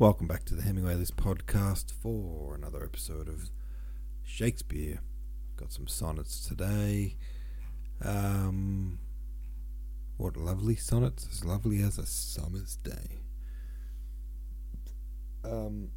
Welcome 0.00 0.28
back 0.28 0.44
to 0.44 0.54
the 0.54 0.62
Hemingway 0.62 0.94
List 0.94 1.16
podcast 1.16 1.90
for 1.90 2.54
another 2.54 2.84
episode 2.84 3.28
of 3.28 3.50
Shakespeare. 4.22 5.00
Got 5.56 5.72
some 5.72 5.88
sonnets 5.88 6.46
today. 6.46 7.16
Um, 8.04 9.00
what 10.16 10.36
lovely 10.36 10.76
sonnets, 10.76 11.26
as 11.28 11.44
lovely 11.44 11.82
as 11.82 11.98
a 11.98 12.06
summer's 12.06 12.76
day. 12.76 13.22
Um, 15.42 15.88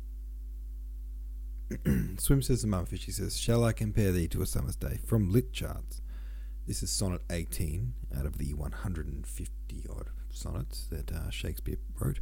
Swim 2.17 2.41
says 2.41 2.61
to 2.61 2.67
Mumfish, 2.67 3.03
he 3.03 3.11
says, 3.11 3.37
Shall 3.37 3.63
I 3.63 3.71
compare 3.71 4.11
thee 4.11 4.27
to 4.29 4.41
a 4.41 4.47
summer's 4.47 4.77
day? 4.77 4.97
From 5.05 5.31
Lit 5.31 5.53
Charts. 5.53 6.01
This 6.65 6.81
is 6.81 6.91
sonnet 6.91 7.21
18 7.29 7.93
out 8.17 8.25
of 8.25 8.39
the 8.39 8.55
150 8.55 9.85
odd 9.91 10.09
sonnets 10.31 10.87
that 10.87 11.11
uh, 11.11 11.29
Shakespeare 11.29 11.77
wrote. 11.99 12.19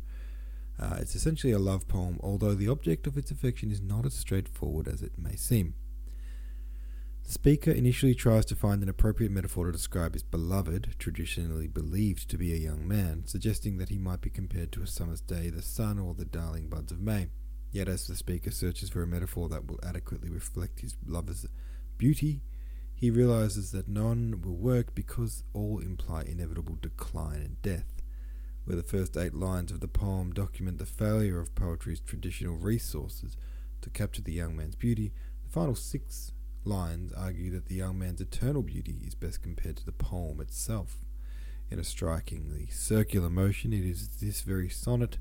Uh, 0.80 0.96
it's 1.00 1.16
essentially 1.16 1.52
a 1.52 1.60
love 1.60 1.88
poem, 1.88 2.18
although 2.24 2.56
the 2.56 2.70
object 2.70 3.06
of 3.06 3.18
its 3.18 3.32
affection 3.32 3.70
is 3.70 3.82
not 3.82 4.06
as 4.06 4.14
straightforward 4.14 4.88
as 4.88 5.02
it 5.02 5.12
may 5.18 5.36
seem. 5.36 5.74
The 7.24 7.34
speaker 7.34 7.70
initially 7.70 8.16
tries 8.16 8.46
to 8.46 8.56
find 8.56 8.82
an 8.82 8.90
appropriate 8.90 9.32
metaphor 9.32 9.66
to 9.66 9.72
describe 9.72 10.14
his 10.14 10.24
beloved, 10.24 10.96
traditionally 10.98 11.68
believed 11.68 12.30
to 12.30 12.38
be 12.38 12.54
a 12.54 12.58
young 12.58 12.88
man, 12.88 13.24
suggesting 13.26 13.78
that 13.78 13.90
he 13.90 13.98
might 13.98 14.22
be 14.22 14.30
compared 14.30 14.72
to 14.72 14.82
a 14.82 14.88
summer's 14.88 15.22
day, 15.22 15.50
the 15.50 15.62
sun, 15.62 16.00
or 16.00 16.14
the 16.14 16.26
darling 16.26 16.70
buds 16.70 16.92
of 16.92 17.00
May. 17.00 17.28
Yet, 17.72 17.88
as 17.88 18.08
the 18.08 18.16
speaker 18.16 18.50
searches 18.50 18.90
for 18.90 19.04
a 19.04 19.08
metaphor 19.08 19.48
that 19.50 19.68
will 19.68 19.80
adequately 19.86 20.30
reflect 20.30 20.80
his 20.80 20.96
lover's 21.06 21.46
beauty, 22.00 22.42
he 22.96 23.12
realizes 23.12 23.72
that 23.74 23.88
none 23.88 24.42
will 24.42 24.56
work 24.58 24.96
because 24.96 25.44
all 25.54 25.80
imply 25.80 26.24
inevitable 26.24 26.80
decline 26.82 27.42
and 27.42 27.62
death. 27.62 27.99
Where 28.70 28.76
the 28.76 28.84
first 28.84 29.18
eight 29.18 29.34
lines 29.34 29.72
of 29.72 29.80
the 29.80 29.88
poem 29.88 30.32
document 30.32 30.78
the 30.78 30.86
failure 30.86 31.40
of 31.40 31.56
poetry's 31.56 32.00
traditional 32.00 32.56
resources 32.56 33.36
to 33.82 33.90
capture 33.90 34.22
the 34.22 34.32
young 34.32 34.56
man's 34.56 34.76
beauty, 34.76 35.12
the 35.44 35.50
final 35.50 35.74
six 35.74 36.34
lines 36.64 37.12
argue 37.14 37.50
that 37.50 37.66
the 37.66 37.74
young 37.74 37.98
man's 37.98 38.22
eternal 38.22 38.62
beauty 38.62 39.00
is 39.08 39.16
best 39.16 39.42
compared 39.42 39.78
to 39.78 39.86
the 39.88 39.92
poem 39.92 40.40
itself. 40.40 40.98
In 41.72 41.80
a 41.80 41.84
strikingly 41.84 42.68
circular 42.68 43.32
motion, 43.32 43.74
it 43.74 43.84
is 43.84 44.08
this 44.22 44.42
very 44.42 44.70
sonnet 44.70 45.18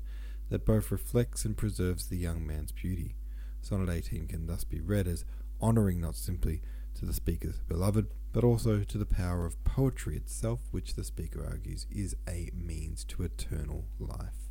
that 0.51 0.63
both 0.63 0.91
reflects 0.91 1.43
and 1.43 1.57
preserves 1.57 2.05
the 2.05 2.17
young 2.17 2.45
man's 2.45 2.71
beauty. 2.71 3.15
Sonnet 3.63 3.89
18 3.89 4.27
can 4.27 4.45
thus 4.45 4.63
be 4.63 4.79
read 4.79 5.07
as 5.07 5.25
honouring 5.59 5.99
not 5.99 6.15
simply 6.15 6.61
to 6.99 7.05
the 7.05 7.13
speaker's 7.13 7.61
beloved, 7.67 8.07
but 8.33 8.43
also 8.43 8.83
to 8.83 8.97
the 8.97 9.05
power 9.05 9.45
of 9.45 9.63
poetry 9.63 10.17
itself, 10.17 10.59
which 10.71 10.95
the 10.95 11.03
speaker 11.03 11.45
argues 11.45 11.87
is 11.89 12.15
a 12.27 12.51
means 12.53 13.03
to 13.05 13.23
eternal 13.23 13.85
life. 13.99 14.49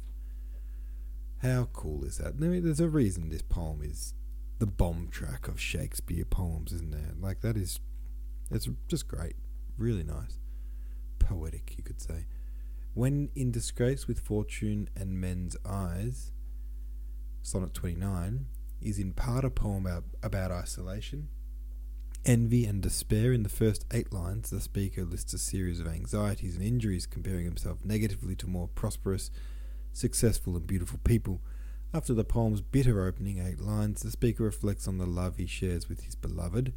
How 1.43 1.69
cool 1.73 2.05
is 2.05 2.19
that? 2.19 2.35
I 2.35 2.47
mean, 2.47 2.65
there's 2.65 2.81
a 2.81 2.89
reason 2.89 3.29
this 3.29 3.43
poem 3.43 3.83
is 3.83 4.15
the 4.59 4.67
bomb 4.67 5.09
track 5.11 5.47
of 5.47 5.61
Shakespeare 5.61 6.25
poems, 6.25 6.73
isn't 6.73 6.91
there? 6.91 7.13
Like, 7.21 7.43
that 7.43 7.57
is, 7.57 7.81
it's 8.51 8.69
just 8.89 9.07
great. 9.07 9.37
Really 9.77 10.03
nice. 10.03 10.39
Poetic, 11.19 11.75
you 11.77 11.85
could 11.85 12.01
say. 12.01 12.25
When 12.95 13.29
in 13.37 13.53
disgrace 13.53 14.09
with 14.09 14.21
fortune 14.21 14.89
and 14.97 15.21
men's 15.21 15.57
eyes, 15.65 16.33
Sonnet 17.43 17.75
29 17.75 18.47
is 18.81 18.99
in 18.99 19.13
part 19.13 19.45
a 19.45 19.51
poem 19.51 19.87
about, 19.87 20.05
about 20.23 20.51
isolation, 20.51 21.29
envy, 22.25 22.65
and 22.65 22.83
despair. 22.83 23.33
In 23.33 23.43
the 23.43 23.49
first 23.49 23.85
eight 23.93 24.13
lines, 24.13 24.51
the 24.51 24.61
speaker 24.61 25.05
lists 25.05 25.33
a 25.33 25.39
series 25.39 25.81
of 25.81 25.87
anxieties 25.87 26.57
and 26.57 26.65
injuries, 26.65 27.07
comparing 27.07 27.45
himself 27.45 27.79
negatively 27.85 28.35
to 28.37 28.49
more 28.49 28.69
prosperous, 28.69 29.31
successful, 29.93 30.57
and 30.57 30.67
beautiful 30.67 31.01
people. 31.05 31.41
After 31.95 32.13
the 32.13 32.25
poem's 32.25 32.61
bitter 32.61 33.07
opening 33.07 33.39
eight 33.39 33.61
lines, 33.61 34.03
the 34.03 34.11
speaker 34.11 34.45
reflects 34.45 34.87
on 34.87 34.99
the 34.99 35.07
love 35.07 35.37
he 35.37 35.47
shares 35.47 35.89
with 35.89 36.03
his 36.03 36.15
beloved. 36.15 36.75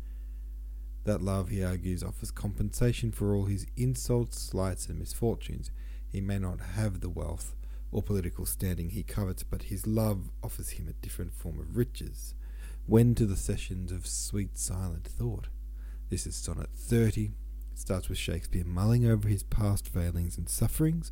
That 1.03 1.22
love, 1.22 1.50
he 1.50 1.64
argues, 1.64 2.03
offers 2.03 2.31
compensation 2.31 3.12
for 3.12 3.35
all 3.35 3.46
his 3.46 3.68
insults, 3.75 4.40
slights, 4.40 4.88
and 4.88 5.00
misfortunes. 5.00 5.72
He 6.07 6.22
may 6.22 6.40
not 6.40 6.59
have 6.75 7.00
the 7.00 7.09
wealth 7.09 7.56
or 7.91 8.01
political 8.01 8.46
standing 8.46 8.90
he 8.90 9.03
covets, 9.03 9.44
but 9.44 9.63
his 9.63 9.85
love 9.85 10.30
offers 10.44 10.72
him 10.72 10.88
a 10.88 10.94
different 10.94 11.34
form 11.34 11.59
of 11.59 11.75
riches. 11.75 12.35
When 12.88 13.16
to 13.16 13.25
the 13.25 13.38
sessions 13.38 13.92
of 13.92 14.08
sweet 14.08 14.58
silent 14.58 15.08
thought. 15.08 15.47
This 16.09 16.25
is 16.25 16.36
sonnet 16.36 16.72
30. 16.75 17.25
It 17.72 17.80
starts 17.80 18.09
with 18.09 18.18
Shakespeare 18.18 18.66
mulling 18.66 19.06
over 19.06 19.30
his 19.30 19.44
past 19.44 19.88
failings 19.88 20.38
and 20.38 20.50
sufferings, 20.50 21.12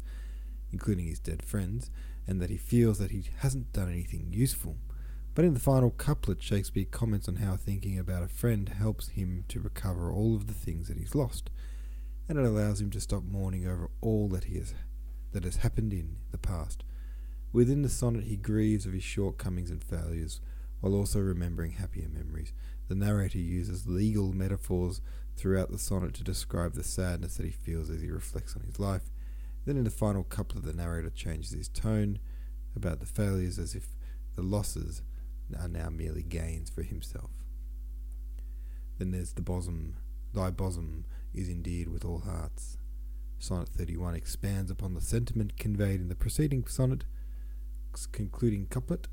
including 0.73 1.05
his 1.05 1.19
dead 1.19 1.43
friends, 1.43 1.89
and 2.27 2.41
that 2.41 2.49
he 2.49 2.57
feels 2.57 2.97
that 2.97 3.11
he 3.11 3.23
hasn't 3.37 3.71
done 3.71 3.89
anything 3.89 4.27
useful. 4.31 4.77
But 5.35 5.45
in 5.45 5.53
the 5.53 5.59
final 5.59 5.91
couplet, 5.91 6.41
Shakespeare 6.41 6.85
comments 6.89 7.29
on 7.29 7.37
how 7.37 7.55
thinking 7.55 7.97
about 7.97 8.23
a 8.23 8.27
friend 8.27 8.67
helps 8.67 9.09
him 9.09 9.45
to 9.47 9.61
recover 9.61 10.11
all 10.11 10.35
of 10.35 10.47
the 10.47 10.53
things 10.53 10.87
that 10.87 10.97
he's 10.97 11.15
lost, 11.15 11.49
and 12.27 12.37
it 12.37 12.45
allows 12.45 12.81
him 12.81 12.89
to 12.91 12.99
stop 12.99 13.23
mourning 13.23 13.65
over 13.65 13.89
all 14.01 14.27
that 14.29 14.45
he 14.45 14.57
has 14.57 14.73
that 15.31 15.43
has 15.43 15.57
happened 15.57 15.93
in 15.93 16.17
the 16.31 16.37
past. 16.37 16.83
Within 17.53 17.83
the 17.83 17.89
sonnet, 17.89 18.25
he 18.25 18.35
grieves 18.35 18.85
of 18.85 18.93
his 18.93 19.03
shortcomings 19.03 19.69
and 19.69 19.83
failures, 19.83 20.41
while 20.79 20.93
also 20.93 21.19
remembering 21.19 21.71
happier 21.71 22.07
memories. 22.09 22.53
The 22.87 22.95
narrator 22.95 23.37
uses 23.37 23.87
legal 23.87 24.33
metaphors 24.33 25.01
throughout 25.35 25.71
the 25.71 25.77
sonnet 25.77 26.13
to 26.15 26.23
describe 26.23 26.73
the 26.73 26.83
sadness 26.83 27.37
that 27.37 27.45
he 27.45 27.51
feels 27.51 27.89
as 27.89 28.01
he 28.01 28.09
reflects 28.09 28.55
on 28.55 28.63
his 28.63 28.79
life. 28.79 29.11
Then, 29.65 29.77
in 29.77 29.83
the 29.83 29.89
final 29.89 30.23
couplet, 30.23 30.65
the 30.65 30.73
narrator 30.73 31.09
changes 31.09 31.51
his 31.51 31.67
tone 31.67 32.19
about 32.75 32.99
the 32.99 33.05
failures 33.05 33.59
as 33.59 33.75
if 33.75 33.89
the 34.35 34.41
losses 34.41 35.01
are 35.59 35.67
now 35.67 35.89
merely 35.89 36.23
gains 36.23 36.69
for 36.69 36.83
himself. 36.83 37.31
Then 38.97 39.11
there's 39.11 39.33
the 39.33 39.41
bosom. 39.41 39.95
Thy 40.33 40.49
bosom 40.49 41.05
is 41.33 41.49
indeed 41.49 41.87
with 41.87 42.05
all 42.05 42.19
hearts. 42.19 42.77
Sonnet 43.39 43.69
31 43.69 44.15
expands 44.15 44.69
upon 44.69 44.93
the 44.93 45.01
sentiment 45.01 45.57
conveyed 45.57 46.01
in 46.01 46.09
the 46.09 46.15
preceding 46.15 46.67
sonnet, 46.67 47.05
concluding 48.11 48.67
couplet. 48.67 49.07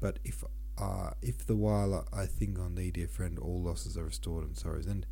But 0.00 0.18
if 0.24 0.44
uh, 0.82 1.10
if 1.22 1.46
the 1.46 1.54
while 1.54 2.06
I 2.12 2.26
think 2.26 2.58
on 2.58 2.74
thee, 2.74 2.90
dear 2.90 3.06
friend, 3.06 3.38
all 3.38 3.62
losses 3.62 3.96
are 3.96 4.04
restored 4.04 4.44
and 4.44 4.56
sorrows 4.58 4.88
end. 4.88 5.06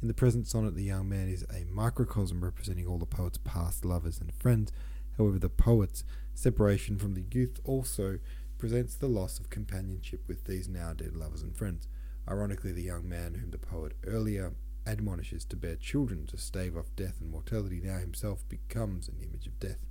In 0.00 0.08
the 0.08 0.14
present 0.14 0.46
sonnet, 0.46 0.74
the 0.74 0.82
young 0.82 1.10
man 1.10 1.28
is 1.28 1.44
a 1.52 1.70
microcosm 1.70 2.42
representing 2.42 2.86
all 2.86 2.96
the 2.96 3.04
poet's 3.04 3.36
past 3.36 3.84
lovers 3.84 4.18
and 4.18 4.32
friends. 4.32 4.72
However, 5.18 5.38
the 5.38 5.50
poet's 5.50 6.04
separation 6.32 6.98
from 6.98 7.12
the 7.12 7.24
youth 7.30 7.60
also 7.64 8.18
presents 8.56 8.94
the 8.94 9.08
loss 9.08 9.38
of 9.38 9.50
companionship 9.50 10.22
with 10.26 10.44
these 10.44 10.68
now 10.68 10.94
dead 10.94 11.14
lovers 11.14 11.42
and 11.42 11.54
friends. 11.54 11.86
Ironically, 12.26 12.72
the 12.72 12.82
young 12.82 13.06
man 13.06 13.34
whom 13.34 13.50
the 13.50 13.58
poet 13.58 13.92
earlier 14.06 14.54
admonishes 14.86 15.44
to 15.46 15.56
bear 15.56 15.76
children 15.76 16.26
to 16.28 16.38
stave 16.38 16.78
off 16.78 16.96
death 16.96 17.20
and 17.20 17.30
mortality, 17.30 17.82
now 17.84 17.98
himself 17.98 18.48
becomes 18.48 19.06
an 19.08 19.18
image 19.22 19.46
of 19.46 19.60
death. 19.60 19.84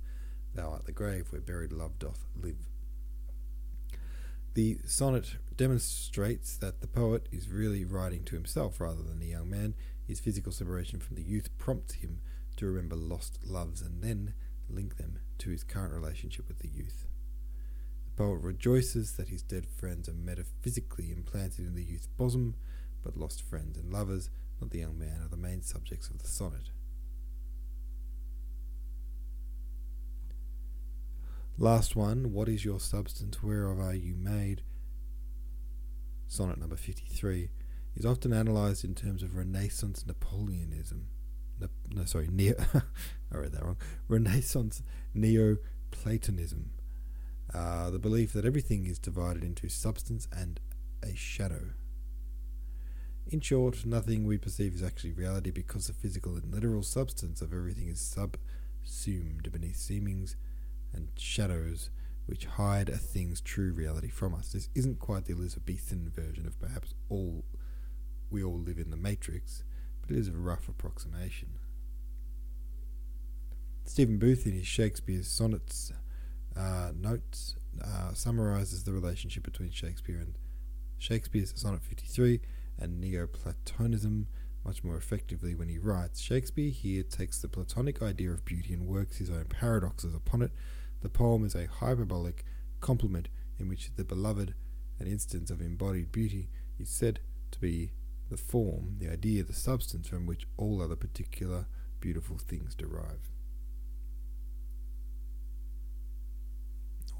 Thou 0.54 0.70
art 0.70 0.86
the 0.86 0.92
grave 0.92 1.26
where 1.30 1.40
buried 1.40 1.72
love 1.72 2.00
doth 2.00 2.26
live. 2.34 2.69
The 4.54 4.78
sonnet 4.84 5.36
demonstrates 5.56 6.56
that 6.56 6.80
the 6.80 6.88
poet 6.88 7.28
is 7.30 7.48
really 7.48 7.84
writing 7.84 8.24
to 8.24 8.34
himself 8.34 8.80
rather 8.80 9.02
than 9.02 9.20
the 9.20 9.28
young 9.28 9.48
man. 9.48 9.74
His 10.06 10.18
physical 10.18 10.50
separation 10.50 10.98
from 10.98 11.16
the 11.16 11.22
youth 11.22 11.56
prompts 11.56 11.94
him 11.94 12.20
to 12.56 12.66
remember 12.66 12.96
lost 12.96 13.38
loves 13.46 13.80
and 13.80 14.02
then 14.02 14.34
link 14.68 14.96
them 14.96 15.20
to 15.38 15.50
his 15.50 15.62
current 15.62 15.94
relationship 15.94 16.48
with 16.48 16.58
the 16.58 16.68
youth. 16.68 17.06
The 18.06 18.22
poet 18.22 18.40
rejoices 18.42 19.12
that 19.12 19.28
his 19.28 19.42
dead 19.42 19.66
friends 19.66 20.08
are 20.08 20.14
metaphysically 20.14 21.12
implanted 21.12 21.66
in 21.66 21.76
the 21.76 21.84
youth's 21.84 22.08
bosom, 22.08 22.56
but 23.04 23.16
lost 23.16 23.42
friends 23.42 23.78
and 23.78 23.92
lovers 23.92 24.30
not 24.60 24.70
the 24.70 24.78
young 24.78 24.98
man, 24.98 25.22
are 25.22 25.28
the 25.28 25.36
main 25.36 25.62
subjects 25.62 26.10
of 26.10 26.18
the 26.18 26.28
sonnet. 26.28 26.70
Last 31.60 31.94
one, 31.94 32.32
what 32.32 32.48
is 32.48 32.64
your 32.64 32.80
substance, 32.80 33.42
whereof 33.42 33.78
are 33.80 33.94
you 33.94 34.14
made? 34.16 34.62
Sonnet 36.26 36.56
number 36.58 36.74
53 36.74 37.50
is 37.94 38.06
often 38.06 38.32
analysed 38.32 38.82
in 38.82 38.94
terms 38.94 39.22
of 39.22 39.36
Renaissance 39.36 40.06
Napoleonism. 40.06 41.08
No, 41.60 41.68
no 41.90 42.04
sorry, 42.06 42.28
neo, 42.32 42.54
I 43.30 43.36
read 43.36 43.52
that 43.52 43.62
wrong. 43.62 43.76
Renaissance 44.08 44.82
Neoplatonism. 45.12 46.70
Uh, 47.52 47.90
the 47.90 47.98
belief 47.98 48.32
that 48.32 48.46
everything 48.46 48.86
is 48.86 48.98
divided 48.98 49.44
into 49.44 49.68
substance 49.68 50.28
and 50.34 50.60
a 51.02 51.14
shadow. 51.14 51.74
In 53.26 53.40
short, 53.40 53.84
nothing 53.84 54.24
we 54.24 54.38
perceive 54.38 54.72
is 54.72 54.82
actually 54.82 55.12
reality 55.12 55.50
because 55.50 55.88
the 55.88 55.92
physical 55.92 56.36
and 56.36 56.50
literal 56.50 56.82
substance 56.82 57.42
of 57.42 57.52
everything 57.52 57.88
is 57.88 58.00
subsumed 58.00 59.52
beneath 59.52 59.76
seemings 59.76 60.36
and 60.92 61.08
shadows 61.16 61.90
which 62.26 62.44
hide 62.44 62.88
a 62.88 62.96
thing's 62.96 63.40
true 63.40 63.72
reality 63.72 64.08
from 64.08 64.34
us. 64.34 64.52
This 64.52 64.68
isn't 64.74 64.98
quite 65.00 65.24
the 65.24 65.32
Elizabethan 65.32 66.10
version 66.14 66.46
of 66.46 66.60
perhaps 66.60 66.94
all 67.08 67.44
we 68.30 68.44
all 68.44 68.58
live 68.58 68.78
in 68.78 68.90
the 68.90 68.96
matrix, 68.96 69.64
but 70.00 70.10
it 70.10 70.18
is 70.18 70.28
a 70.28 70.32
rough 70.32 70.68
approximation. 70.68 71.48
Stephen 73.84 74.18
Booth 74.18 74.46
in 74.46 74.52
his 74.52 74.66
Shakespeare's 74.66 75.26
sonnets 75.26 75.92
uh, 76.56 76.92
notes 76.94 77.56
uh, 77.82 78.12
summarizes 78.14 78.84
the 78.84 78.92
relationship 78.92 79.42
between 79.42 79.70
Shakespeare 79.70 80.18
and 80.18 80.36
Shakespeare's 80.98 81.52
Sonnet 81.56 81.82
53 81.82 82.40
and 82.78 83.00
Neoplatonism 83.00 84.28
much 84.64 84.84
more 84.84 84.96
effectively 84.96 85.54
when 85.54 85.68
he 85.68 85.78
writes. 85.78 86.20
Shakespeare 86.20 86.70
here 86.70 87.02
takes 87.02 87.40
the 87.40 87.48
Platonic 87.48 88.02
idea 88.02 88.30
of 88.30 88.44
beauty 88.44 88.74
and 88.74 88.86
works 88.86 89.16
his 89.16 89.30
own 89.30 89.46
paradoxes 89.48 90.14
upon 90.14 90.42
it. 90.42 90.52
The 91.02 91.08
poem 91.08 91.44
is 91.44 91.54
a 91.54 91.66
hyperbolic 91.66 92.44
compliment 92.80 93.28
in 93.58 93.68
which 93.68 93.90
the 93.96 94.04
beloved, 94.04 94.54
an 94.98 95.06
instance 95.06 95.50
of 95.50 95.60
embodied 95.60 96.12
beauty, 96.12 96.48
is 96.78 96.88
said 96.88 97.20
to 97.52 97.60
be 97.60 97.92
the 98.30 98.36
form, 98.36 98.96
the 98.98 99.10
idea, 99.10 99.42
the 99.42 99.52
substance 99.52 100.08
from 100.08 100.26
which 100.26 100.46
all 100.56 100.80
other 100.80 100.96
particular 100.96 101.66
beautiful 102.00 102.38
things 102.38 102.74
derive. 102.74 103.30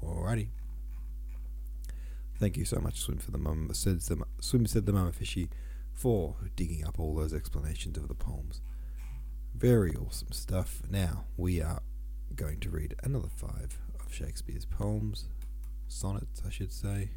Alrighty. 0.03 0.47
Thank 2.39 2.57
you 2.57 2.65
so 2.65 2.79
much, 2.79 2.99
Swim 2.99 3.19
for 3.19 3.29
the 3.29 3.37
mum 3.37 3.69
says 3.73 4.07
the 4.07 4.23
Swim 4.39 4.65
said 4.65 4.87
the 4.87 4.93
mama 4.93 5.11
fishy 5.11 5.49
for 5.93 6.37
digging 6.55 6.83
up 6.83 6.99
all 6.99 7.13
those 7.13 7.33
explanations 7.33 7.97
of 7.97 8.07
the 8.07 8.15
poems. 8.15 8.61
Very 9.55 9.93
awesome 9.95 10.31
stuff. 10.31 10.81
Now 10.89 11.25
we 11.37 11.61
are 11.61 11.83
going 12.35 12.59
to 12.61 12.69
read 12.69 12.95
another 13.03 13.29
five 13.29 13.79
of 13.99 14.13
Shakespeare's 14.13 14.65
poems, 14.65 15.25
sonnets, 15.87 16.41
I 16.45 16.49
should 16.49 16.71
say. 16.71 17.09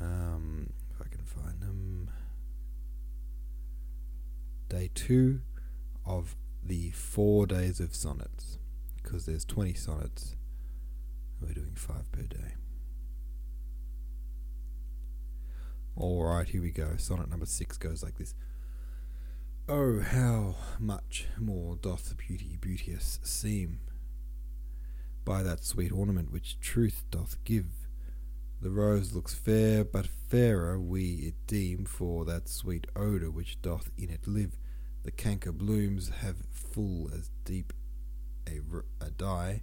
Um, 0.00 0.72
if 0.92 1.00
I 1.00 1.08
can 1.08 1.24
find 1.24 1.60
them. 1.60 2.10
Day 4.68 4.90
two 4.94 5.40
of 6.06 6.36
the 6.64 6.90
four 6.90 7.46
days 7.46 7.80
of 7.80 7.94
sonnets, 7.94 8.58
because 9.02 9.26
there's 9.26 9.44
20 9.44 9.74
sonnets. 9.74 10.36
We're 11.40 11.54
doing 11.54 11.74
five 11.74 12.10
per 12.12 12.22
day. 12.22 12.54
All 15.96 16.24
right, 16.24 16.48
here 16.48 16.62
we 16.62 16.70
go. 16.70 16.96
Sonnet 16.96 17.28
number 17.28 17.46
six 17.46 17.76
goes 17.76 18.02
like 18.02 18.16
this. 18.16 18.34
Oh, 19.72 20.00
how 20.00 20.56
much 20.80 21.28
more 21.38 21.76
doth 21.76 22.16
beauty 22.16 22.58
beauteous 22.60 23.20
seem 23.22 23.78
by 25.24 25.44
that 25.44 25.62
sweet 25.62 25.92
ornament 25.92 26.32
which 26.32 26.58
truth 26.58 27.04
doth 27.12 27.36
give. 27.44 27.86
The 28.60 28.70
rose 28.70 29.12
looks 29.12 29.32
fair, 29.32 29.84
but 29.84 30.08
fairer 30.08 30.80
we 30.80 31.04
it 31.18 31.34
deem 31.46 31.84
for 31.84 32.24
that 32.24 32.48
sweet 32.48 32.88
odour 32.96 33.30
which 33.30 33.62
doth 33.62 33.92
in 33.96 34.10
it 34.10 34.26
live. 34.26 34.58
The 35.04 35.12
canker 35.12 35.52
blooms 35.52 36.08
have 36.20 36.38
full 36.50 37.08
as 37.16 37.30
deep 37.44 37.72
a, 38.48 38.58
a 39.00 39.10
dye 39.12 39.62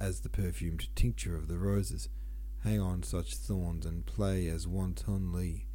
as 0.00 0.20
the 0.20 0.30
perfumed 0.30 0.88
tincture 0.96 1.36
of 1.36 1.48
the 1.48 1.58
roses 1.58 2.08
hang 2.64 2.80
on 2.80 3.02
such 3.02 3.34
thorns 3.34 3.84
and 3.84 4.06
play 4.06 4.48
as 4.48 4.66
wantonly 4.66 5.66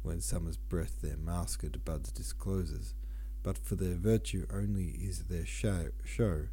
when 0.00 0.22
summer's 0.22 0.56
breath 0.56 1.02
their 1.02 1.18
masked 1.18 1.84
buds 1.84 2.10
discloses. 2.10 2.94
But 3.42 3.58
for 3.58 3.74
their 3.74 3.94
virtue 3.94 4.46
only 4.52 4.88
is 4.88 5.24
their 5.24 5.46
show, 5.46 5.88
show. 6.04 6.48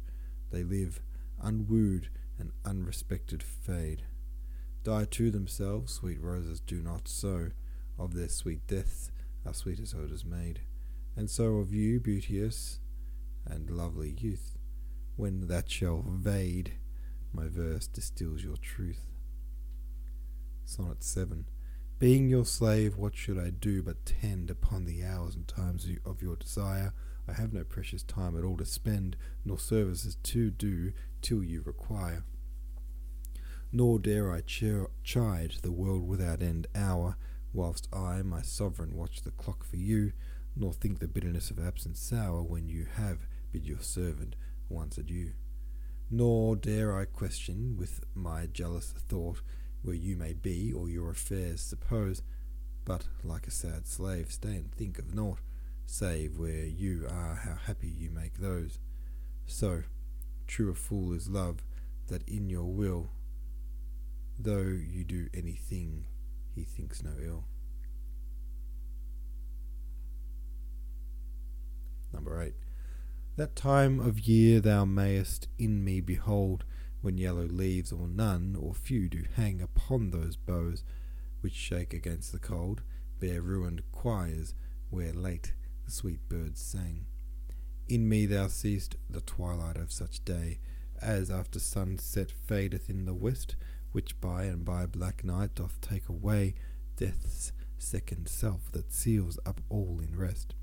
They 0.50 0.62
live 0.62 1.00
unwooed 1.42 2.08
and 2.38 2.52
unrespected 2.64 3.42
fade. 3.42 4.02
Die 4.84 5.04
to 5.10 5.30
themselves, 5.30 5.92
sweet 5.92 6.20
roses 6.20 6.60
do 6.60 6.80
not 6.80 7.08
so. 7.08 7.50
Of 7.98 8.14
their 8.14 8.28
sweet 8.28 8.66
deaths 8.66 9.10
are 9.44 9.52
sweetest 9.52 9.94
odours 9.94 10.24
made. 10.24 10.60
And 11.16 11.28
so 11.28 11.56
of 11.56 11.74
you, 11.74 12.00
beauteous 12.00 12.78
and 13.44 13.70
lovely 13.70 14.16
youth, 14.18 14.56
when 15.16 15.48
that 15.48 15.68
shall 15.70 16.04
vade, 16.06 16.74
my 17.32 17.48
verse 17.48 17.86
distills 17.86 18.44
your 18.44 18.56
truth. 18.56 19.08
Sonnet 20.64 21.02
7. 21.02 21.44
Being 21.98 22.28
your 22.28 22.44
slave, 22.44 22.96
what 22.96 23.16
should 23.16 23.38
I 23.38 23.50
do 23.50 23.82
but 23.82 24.06
tend 24.06 24.50
upon 24.50 24.84
the 24.84 25.02
hours 25.02 25.34
and 25.34 25.48
times 25.48 25.84
of 26.06 26.22
your 26.22 26.36
desire? 26.36 26.94
I 27.26 27.32
have 27.32 27.52
no 27.52 27.64
precious 27.64 28.04
time 28.04 28.38
at 28.38 28.44
all 28.44 28.56
to 28.58 28.64
spend, 28.64 29.16
nor 29.44 29.58
services 29.58 30.14
to 30.14 30.52
do 30.52 30.92
till 31.22 31.42
you 31.42 31.60
require. 31.60 32.22
Nor 33.72 33.98
dare 33.98 34.32
I 34.32 34.42
chide 34.42 35.54
the 35.62 35.72
world 35.72 36.06
without 36.06 36.40
end 36.40 36.68
hour, 36.72 37.16
whilst 37.52 37.88
I, 37.92 38.22
my 38.22 38.42
sovereign, 38.42 38.94
watch 38.94 39.22
the 39.22 39.32
clock 39.32 39.64
for 39.64 39.76
you, 39.76 40.12
nor 40.54 40.72
think 40.72 41.00
the 41.00 41.08
bitterness 41.08 41.50
of 41.50 41.58
absence 41.58 41.98
sour 41.98 42.44
when 42.44 42.68
you 42.68 42.86
have 42.94 43.26
bid 43.50 43.66
your 43.66 43.80
servant 43.80 44.36
once 44.68 44.98
adieu. 44.98 45.32
Nor 46.12 46.54
dare 46.54 46.96
I 46.96 47.06
question 47.06 47.76
with 47.76 48.04
my 48.14 48.46
jealous 48.46 48.92
thought 48.92 49.42
where 49.82 49.94
you 49.94 50.16
may 50.16 50.32
be 50.32 50.72
or 50.72 50.88
your 50.88 51.10
affairs 51.10 51.60
suppose, 51.60 52.22
but 52.84 53.04
like 53.22 53.46
a 53.46 53.50
sad 53.50 53.86
slave 53.86 54.32
stay 54.32 54.56
and 54.56 54.72
think 54.72 54.98
of 54.98 55.14
naught, 55.14 55.38
save 55.86 56.38
where 56.38 56.64
you 56.64 57.06
are 57.08 57.40
how 57.44 57.54
happy 57.66 57.88
you 57.88 58.10
make 58.10 58.38
those. 58.38 58.78
So, 59.46 59.82
true 60.46 60.70
a 60.70 60.74
fool 60.74 61.12
is 61.12 61.28
love, 61.28 61.58
that 62.08 62.26
in 62.28 62.48
your 62.48 62.64
will, 62.64 63.10
though 64.38 64.60
you 64.62 65.04
do 65.04 65.28
anything, 65.34 66.06
he 66.54 66.64
thinks 66.64 67.02
no 67.02 67.12
ill. 67.22 67.44
Number 72.12 72.42
eight. 72.42 72.54
That 73.36 73.54
time 73.54 74.00
of 74.00 74.20
year 74.20 74.60
thou 74.60 74.84
mayest 74.84 75.46
in 75.58 75.84
me 75.84 76.00
behold, 76.00 76.64
when 77.00 77.18
yellow 77.18 77.46
leaves 77.46 77.92
or 77.92 78.08
none 78.08 78.56
or 78.58 78.74
few 78.74 79.08
do 79.08 79.24
hang 79.36 79.60
upon 79.60 80.10
those 80.10 80.36
boughs 80.36 80.84
which 81.40 81.54
shake 81.54 81.94
against 81.94 82.32
the 82.32 82.38
cold, 82.38 82.82
bear 83.20 83.40
ruined 83.40 83.82
choirs 83.92 84.54
where 84.90 85.12
late 85.12 85.52
the 85.84 85.90
sweet 85.90 86.28
birds 86.28 86.60
sang. 86.60 87.06
In 87.88 88.08
me 88.08 88.26
thou 88.26 88.48
seest 88.48 88.96
the 89.08 89.20
twilight 89.20 89.76
of 89.76 89.92
such 89.92 90.24
day, 90.24 90.58
as 91.00 91.30
after 91.30 91.58
sunset 91.58 92.30
fadeth 92.30 92.90
in 92.90 93.04
the 93.04 93.14
west, 93.14 93.56
which 93.92 94.20
by 94.20 94.44
and 94.44 94.64
by 94.64 94.84
black 94.84 95.24
night 95.24 95.54
doth 95.54 95.80
take 95.80 96.08
away 96.08 96.54
death's 96.96 97.52
second 97.78 98.28
self 98.28 98.70
that 98.72 98.92
seals 98.92 99.38
up 99.46 99.60
all 99.68 100.00
in 100.02 100.16
rest. 100.16 100.54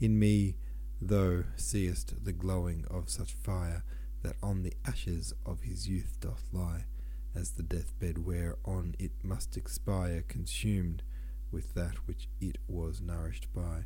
In 0.00 0.18
me 0.18 0.56
thou 1.00 1.44
seest 1.56 2.24
the 2.24 2.32
glowing 2.32 2.84
of 2.90 3.08
such 3.08 3.32
fire 3.32 3.84
that 4.22 4.36
on 4.42 4.62
the 4.62 4.74
ashes 4.84 5.32
of 5.46 5.62
his 5.62 5.88
youth 5.88 6.18
doth 6.20 6.44
lie, 6.52 6.84
as 7.34 7.52
the 7.52 7.62
deathbed 7.62 8.18
whereon 8.26 8.94
it 8.98 9.12
must 9.22 9.56
expire, 9.56 10.24
consumed 10.26 11.02
with 11.50 11.74
that 11.74 12.06
which 12.06 12.28
it 12.40 12.58
was 12.66 13.00
nourished 13.00 13.52
by. 13.54 13.84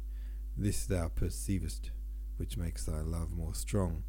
This 0.57 0.87
thou 0.87 1.09
perceivest, 1.09 1.91
which 2.37 2.57
makes 2.57 2.85
thy 2.85 3.01
love 3.01 3.31
more 3.31 3.55
strong, 3.55 4.05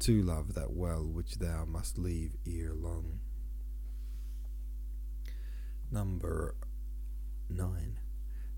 to 0.00 0.22
love 0.22 0.54
that 0.54 0.72
well 0.72 1.04
which 1.04 1.38
thou 1.38 1.64
must 1.64 1.98
leave 1.98 2.36
ere 2.46 2.72
long. 2.72 3.20
Number 5.90 6.54
nine. 7.48 7.98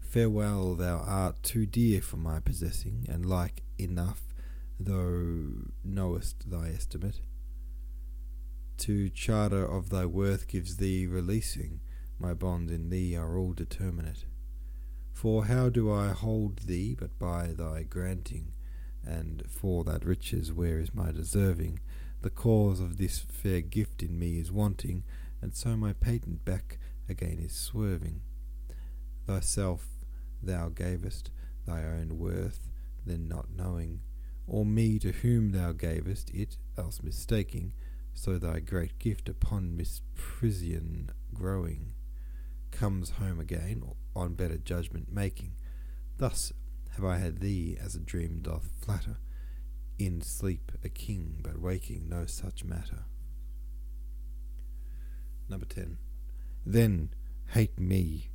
Farewell, 0.01 0.75
thou 0.75 0.99
art 0.99 1.43
too 1.43 1.65
dear 1.65 2.03
for 2.03 2.19
my 2.19 2.39
possessing, 2.39 3.07
and 3.09 3.25
like 3.25 3.63
enough 3.79 4.32
thou 4.85 5.71
knowest 5.85 6.51
thy 6.51 6.71
estimate. 6.71 7.21
To 8.79 9.09
charter 9.11 9.65
of 9.65 9.91
thy 9.91 10.07
worth 10.07 10.49
gives 10.49 10.77
thee 10.77 11.07
releasing, 11.07 11.81
my 12.19 12.35
bonds 12.35 12.73
in 12.73 12.91
thee 12.91 13.17
are 13.17 13.37
all 13.37 13.53
determinate. 13.53 14.25
For 15.13 15.45
how 15.45 15.69
do 15.69 15.93
I 15.93 16.09
hold 16.09 16.61
thee 16.61 16.97
but 16.99 17.19
by 17.19 17.49
thy 17.49 17.83
granting, 17.83 18.53
and 19.05 19.45
for 19.49 19.85
that 19.85 20.05
riches 20.05 20.53
where 20.53 20.79
is 20.79 20.95
my 20.95 21.13
deserving? 21.13 21.81
The 22.23 22.31
cause 22.31 22.81
of 22.81 22.99
this 22.99 23.19
fair 23.19 23.61
gift 23.61 24.03
in 24.03 24.19
me 24.19 24.39
is 24.39 24.53
wanting, 24.53 25.05
and 25.41 25.55
so 25.55 25.77
my 25.77 25.93
patent 25.93 26.45
back 26.45 26.79
again 27.09 27.39
is 27.41 27.53
swerving. 27.53 28.23
Thyself 29.27 29.89
thou 30.43 30.69
gavest, 30.69 31.31
thy 31.67 31.85
own 31.85 32.19
worth, 32.19 32.69
then 33.05 33.29
not 33.29 33.47
knowing 33.55 34.01
or 34.47 34.65
me 34.65 34.99
to 34.99 35.13
whom 35.13 35.53
thou 35.53 35.73
gavest 35.73 36.31
it, 36.31 36.57
else 36.77 37.03
mistaking, 37.03 37.73
so 38.15 38.39
thy 38.39 38.61
great 38.61 38.99
gift 38.99 39.29
upon 39.29 39.77
misprision 39.77 41.09
growing, 41.33 41.95
comes 42.71 43.11
home 43.11 43.41
again, 43.41 43.83
on 44.15 44.35
better 44.35 44.59
judgment 44.59 45.13
making. 45.13 45.53
Thus 46.19 46.53
have 46.91 47.05
I 47.05 47.19
had 47.19 47.41
thee 47.41 47.77
as 47.83 47.95
a 47.95 48.01
dream 48.01 48.41
doth 48.43 48.71
flatter, 48.81 49.19
in 49.99 50.21
sleep 50.21 50.73
a 50.85 50.89
king, 50.89 51.41
but 51.43 51.61
waking 51.61 52.09
no 52.09 52.27
such 52.27 52.65
matter. 52.65 53.05
Number 55.49 55.67
10. 55.67 55.99
Then 56.65 57.11
hate 57.49 57.79
me 57.79 58.31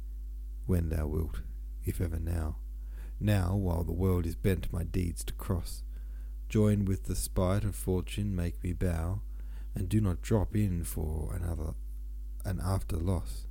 when 0.65 0.89
thou 0.89 1.07
wilt, 1.07 1.41
if 1.85 2.01
ever 2.01 2.19
now. 2.19 2.57
Now, 3.19 3.55
while 3.55 3.83
the 3.83 3.93
world 3.93 4.25
is 4.25 4.35
bent 4.35 4.71
my 4.71 4.83
deeds 4.83 5.23
to 5.25 5.33
cross, 5.33 5.83
Join 6.49 6.85
with 6.85 7.05
the 7.05 7.15
spite 7.15 7.65
of 7.65 7.75
fortune, 7.75 8.35
make 8.35 8.63
me 8.63 8.71
bow, 8.71 9.21
and 9.75 9.89
do 9.89 9.99
not 9.99 10.21
drop 10.21 10.55
in 10.55 10.83
for 10.83 11.35
another 11.35 11.73
an 12.45 12.61
after 12.63 12.95
loss. 12.95 13.45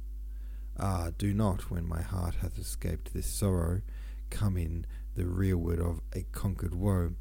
Ah, 0.78 1.10
do 1.16 1.34
not, 1.34 1.70
when 1.70 1.86
my 1.86 2.00
heart 2.00 2.36
hath 2.36 2.58
escaped 2.58 3.12
this 3.12 3.26
sorrow, 3.26 3.82
come 4.30 4.56
in 4.56 4.86
the 5.14 5.26
rearward 5.26 5.78
of 5.78 6.00
a 6.14 6.22
conquered 6.32 6.74
woe. 6.74 7.12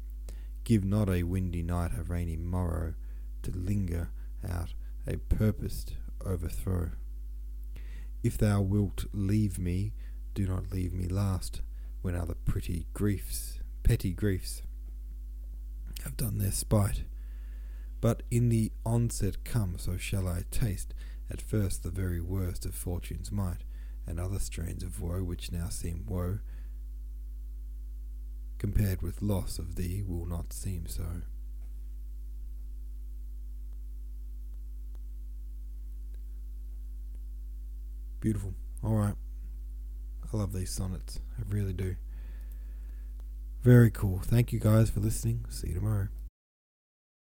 Give 0.64 0.84
not 0.84 1.10
a 1.10 1.22
windy 1.24 1.62
night 1.62 1.92
a 1.96 2.02
rainy 2.02 2.36
morrow 2.36 2.94
to 3.42 3.50
linger 3.50 4.10
out 4.48 4.72
a 5.06 5.16
purposed 5.16 5.94
overthrow. 6.24 6.90
If 8.22 8.38
thou 8.38 8.62
wilt 8.62 9.04
leave 9.12 9.58
me, 9.58 9.92
do 10.34 10.46
not 10.46 10.72
leave 10.72 10.92
me 10.92 11.06
last, 11.06 11.60
when 12.00 12.16
other 12.16 12.34
pretty 12.34 12.86
griefs, 12.94 13.60
petty 13.82 14.12
griefs, 14.12 14.62
have 16.06 16.16
done 16.16 16.38
their 16.38 16.52
spite. 16.52 17.02
But 18.00 18.22
in 18.30 18.48
the 18.48 18.72
onset 18.84 19.44
come, 19.44 19.74
so 19.78 19.96
shall 19.96 20.28
I 20.28 20.44
taste 20.50 20.94
at 21.30 21.42
first 21.42 21.82
the 21.82 21.90
very 21.90 22.20
worst 22.20 22.64
of 22.64 22.74
fortune's 22.74 23.32
might, 23.32 23.64
and 24.06 24.20
other 24.20 24.38
strains 24.38 24.84
of 24.84 25.00
woe 25.00 25.24
which 25.24 25.50
now 25.50 25.68
seem 25.68 26.04
woe, 26.06 26.38
compared 28.58 29.02
with 29.02 29.20
loss 29.20 29.58
of 29.58 29.74
thee, 29.74 30.02
will 30.06 30.26
not 30.26 30.52
seem 30.52 30.86
so. 30.86 31.22
Beautiful. 38.20 38.54
All 38.82 38.94
right. 38.94 39.14
I 40.32 40.36
love 40.36 40.52
these 40.52 40.70
sonnets. 40.70 41.20
I 41.38 41.42
really 41.52 41.72
do. 41.72 41.96
Very 43.66 43.90
cool. 43.90 44.20
Thank 44.20 44.52
you 44.52 44.60
guys 44.60 44.90
for 44.90 45.00
listening. 45.00 45.44
See 45.48 45.70
you 45.70 45.74
tomorrow. 45.74 46.06